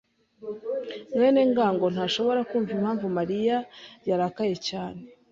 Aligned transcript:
mwene 1.15 1.41
ngango 1.51 1.85
ntashobora 1.93 2.41
kumva 2.49 2.71
impamvu 2.77 3.05
Mariya 3.17 3.57
yarakaye 4.09 4.55
cyane. 4.67 5.01